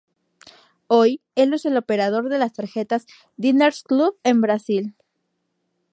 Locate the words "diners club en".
3.37-4.41